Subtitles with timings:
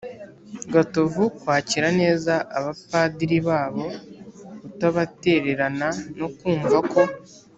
[0.73, 3.85] gatovu kwakira neza abapadiri babo,
[4.61, 5.89] kutabatererana
[6.19, 7.01] no kumva ko